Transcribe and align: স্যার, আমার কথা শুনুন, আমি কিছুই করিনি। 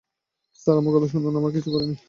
স্যার, 0.59 0.75
আমার 0.77 0.93
কথা 0.95 1.07
শুনুন, 1.13 1.33
আমি 1.39 1.49
কিছুই 1.55 1.73
করিনি। 1.75 1.95